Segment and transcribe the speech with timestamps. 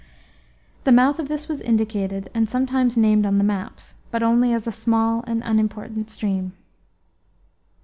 [0.83, 4.65] The mouth of this was indicated, and sometimes named, on the maps, but only as
[4.65, 6.53] a small and unimportant stream.